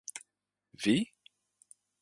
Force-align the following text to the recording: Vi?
Vi? 0.85 0.95